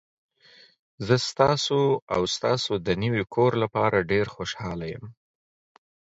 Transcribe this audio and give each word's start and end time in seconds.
زه 1.05 1.15
ستاسو 1.29 1.79
او 2.13 2.21
ستاسو 2.35 2.73
د 2.85 2.89
نوي 3.03 3.23
کور 3.33 3.51
لپاره 3.63 4.07
ډیر 4.11 4.25
خوشحاله 4.35 4.85
یم. 4.93 5.05